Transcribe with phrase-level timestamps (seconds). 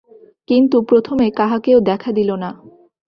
[0.47, 2.49] কিন্তু প্রথমে কাহাকেও দেখা দিল না।